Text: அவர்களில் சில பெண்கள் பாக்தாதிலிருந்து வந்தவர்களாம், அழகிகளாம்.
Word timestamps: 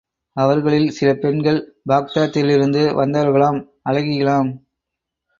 அவர்களில் 0.37 0.89
சில 0.89 1.09
பெண்கள் 1.13 1.59
பாக்தாதிலிருந்து 1.89 2.81
வந்தவர்களாம், 2.93 3.59
அழகிகளாம். 3.89 4.49